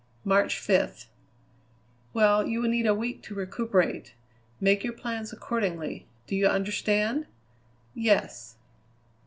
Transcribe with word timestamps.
"March 0.25 0.57
fifth." 0.57 1.11
"Well, 2.11 2.47
you 2.47 2.59
will 2.59 2.69
need 2.69 2.87
a 2.87 2.95
week 2.95 3.21
to 3.21 3.35
recuperate. 3.35 4.15
Make 4.59 4.83
your 4.83 4.93
plans 4.93 5.31
accordingly. 5.31 6.07
Do 6.25 6.35
you 6.35 6.47
understand?" 6.47 7.27
"Yes." 7.93 8.55